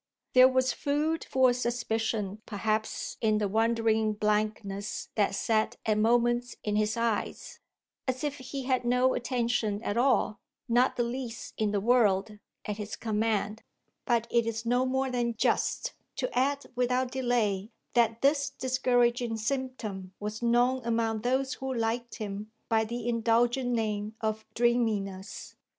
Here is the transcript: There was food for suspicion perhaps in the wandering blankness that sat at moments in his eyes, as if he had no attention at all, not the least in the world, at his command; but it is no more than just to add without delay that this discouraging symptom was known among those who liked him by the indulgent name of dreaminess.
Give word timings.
There 0.33 0.47
was 0.47 0.73
food 0.73 1.23
for 1.25 1.53
suspicion 1.53 2.41
perhaps 2.47 3.17
in 3.21 3.37
the 3.37 3.47
wandering 3.47 4.13
blankness 4.13 5.09
that 5.13 5.35
sat 5.35 5.77
at 5.85 5.95
moments 5.99 6.55
in 6.63 6.75
his 6.75 6.97
eyes, 6.97 7.59
as 8.07 8.23
if 8.23 8.39
he 8.39 8.63
had 8.63 8.83
no 8.83 9.13
attention 9.13 9.79
at 9.83 9.97
all, 9.97 10.39
not 10.67 10.95
the 10.95 11.03
least 11.03 11.53
in 11.55 11.69
the 11.69 11.79
world, 11.79 12.39
at 12.65 12.77
his 12.77 12.95
command; 12.95 13.61
but 14.03 14.25
it 14.31 14.47
is 14.47 14.65
no 14.65 14.87
more 14.87 15.11
than 15.11 15.35
just 15.35 15.93
to 16.15 16.35
add 16.35 16.65
without 16.75 17.11
delay 17.11 17.69
that 17.93 18.23
this 18.23 18.49
discouraging 18.49 19.37
symptom 19.37 20.15
was 20.19 20.41
known 20.41 20.81
among 20.83 21.21
those 21.21 21.53
who 21.53 21.71
liked 21.71 22.15
him 22.15 22.49
by 22.69 22.83
the 22.85 23.07
indulgent 23.07 23.69
name 23.69 24.15
of 24.19 24.47
dreaminess. 24.55 25.55